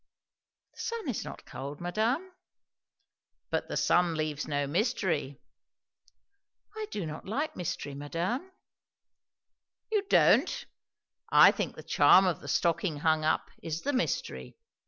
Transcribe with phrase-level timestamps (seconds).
[0.73, 2.27] "The sun is not cold, madame."
[3.51, 5.39] "But the sun leaves no mystery."
[6.75, 8.51] "I do not like mystery, madame?"
[9.91, 10.65] "You don't?
[11.29, 14.57] I think the charm of the stocking hung up, is the mystery.